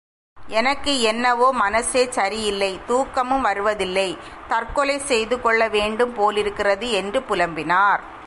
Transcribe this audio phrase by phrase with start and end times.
[0.37, 4.17] எனக்கு என்னவோ மனசே சரியில்லை தூக்கமும் வருவதில்லை
[4.47, 8.01] தற்கொலை செய்து கொள்ள வேண்டும் போலிருக்கிறது என்று புலம்பினார்.